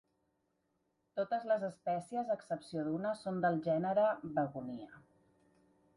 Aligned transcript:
Totes 1.19 1.43
les 1.51 1.65
espècies, 1.67 2.31
a 2.35 2.39
excepció 2.41 2.85
d'una, 2.89 3.13
són 3.21 3.39
del 3.47 3.63
gènere 3.69 4.07
"Begonia". 4.41 4.91